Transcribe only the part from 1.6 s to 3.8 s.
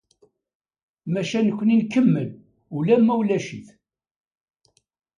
nkemmel, ula ma ulac-it.